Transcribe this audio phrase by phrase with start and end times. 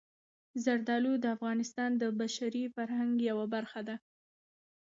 [0.63, 3.95] زردالو د افغانستان د بشري فرهنګ یوه برخه ده.